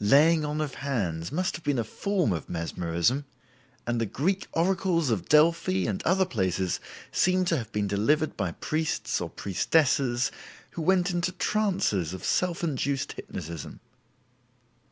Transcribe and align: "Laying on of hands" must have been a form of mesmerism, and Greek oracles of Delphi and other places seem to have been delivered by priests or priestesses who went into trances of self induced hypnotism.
"Laying 0.00 0.44
on 0.44 0.60
of 0.60 0.74
hands" 0.74 1.30
must 1.30 1.54
have 1.54 1.64
been 1.64 1.78
a 1.78 1.84
form 1.84 2.32
of 2.32 2.48
mesmerism, 2.48 3.26
and 3.86 4.12
Greek 4.12 4.48
oracles 4.52 5.08
of 5.08 5.28
Delphi 5.28 5.86
and 5.86 6.02
other 6.02 6.24
places 6.24 6.80
seem 7.12 7.44
to 7.44 7.56
have 7.56 7.70
been 7.70 7.86
delivered 7.86 8.36
by 8.36 8.50
priests 8.50 9.20
or 9.20 9.30
priestesses 9.30 10.32
who 10.70 10.82
went 10.82 11.12
into 11.12 11.30
trances 11.30 12.12
of 12.12 12.24
self 12.24 12.64
induced 12.64 13.12
hypnotism. 13.12 13.78